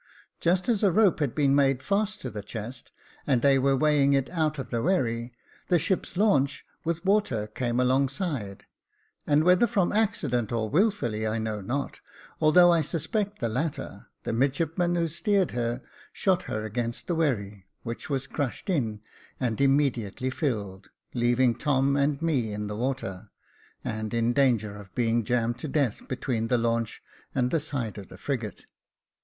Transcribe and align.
Just 0.39 0.67
as 0.67 0.81
a 0.81 0.91
rope 0.91 1.19
had 1.19 1.35
been 1.35 1.53
made 1.53 1.83
fast 1.83 2.21
to 2.21 2.31
the 2.31 2.41
chest, 2.41 2.91
and 3.27 3.43
they 3.43 3.59
were 3.59 3.77
weighing 3.77 4.13
it 4.13 4.31
out 4.31 4.57
of 4.57 4.71
the 4.71 4.81
wherry, 4.81 5.31
the 5.67 5.77
ship's 5.77 6.17
launch 6.17 6.65
with 6.83 7.05
water 7.05 7.45
came 7.45 7.79
alongside, 7.79 8.65
and, 9.27 9.43
whether 9.43 9.67
from 9.67 9.91
accident, 9.91 10.51
or 10.51 10.67
wilfully, 10.71 11.27
I 11.27 11.37
know 11.37 11.61
not, 11.61 11.99
although 12.39 12.71
I 12.71 12.81
suspect 12.81 13.37
the 13.37 13.47
latter, 13.47 14.07
the 14.23 14.33
midshipman 14.33 14.95
who 14.95 15.07
steered 15.07 15.51
her, 15.51 15.83
shot 16.11 16.41
her 16.49 16.65
against 16.65 17.05
the 17.05 17.13
wherry, 17.13 17.67
which 17.83 18.09
was 18.09 18.25
crushed 18.25 18.71
in, 18.71 19.01
and 19.39 19.61
immediately 19.61 20.31
filled, 20.31 20.89
leaving 21.13 21.53
Tom 21.53 21.95
and 21.95 22.19
me 22.23 22.53
in 22.53 22.65
the 22.65 22.75
water, 22.75 23.29
and 23.83 24.15
in 24.15 24.33
danger 24.33 24.75
of 24.77 24.95
being 24.95 25.23
jammed 25.23 25.59
to 25.59 25.67
death 25.67 26.07
between 26.07 26.47
the 26.47 26.57
launch 26.57 27.03
and 27.35 27.51
the 27.51 27.59
side 27.59 27.99
of 27.99 28.07
the 28.07 28.17
frigate. 28.17 28.65